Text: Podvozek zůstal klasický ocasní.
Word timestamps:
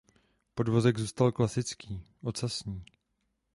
Podvozek 0.55 0.97
zůstal 0.97 1.31
klasický 1.31 2.03
ocasní. 2.21 2.83